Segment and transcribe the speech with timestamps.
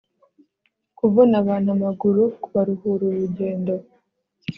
[0.97, 3.73] kuvuna abantu amaguru kubaruhura urugendo